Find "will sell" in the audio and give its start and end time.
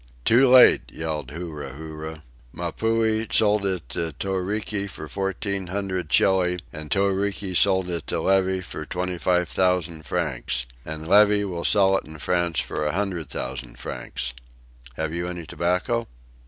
11.45-11.95